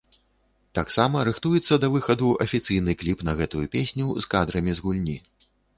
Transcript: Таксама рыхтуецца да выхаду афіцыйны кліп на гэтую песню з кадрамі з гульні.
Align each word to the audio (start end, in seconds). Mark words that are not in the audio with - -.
Таксама 0.79 1.17
рыхтуецца 1.29 1.73
да 1.85 1.91
выхаду 1.97 2.33
афіцыйны 2.49 2.91
кліп 3.03 3.19
на 3.29 3.33
гэтую 3.45 3.65
песню 3.79 4.05
з 4.25 4.35
кадрамі 4.35 4.71
з 4.81 4.89
гульні. 4.89 5.17